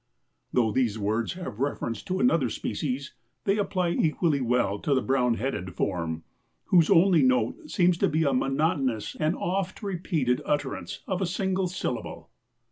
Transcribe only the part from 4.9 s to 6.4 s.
the Brown headed form,